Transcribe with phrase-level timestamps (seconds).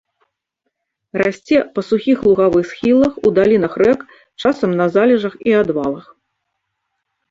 [1.21, 3.99] Расце па сухіх лугавых схілах, у далінах рэк,
[4.41, 6.05] часам на залежах і адвалах.